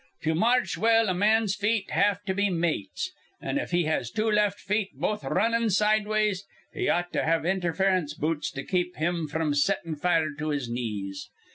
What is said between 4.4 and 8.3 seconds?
feet both runnin' sideways, he ought to have interference